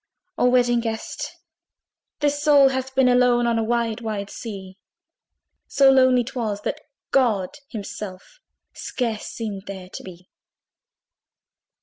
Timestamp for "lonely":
5.91-6.23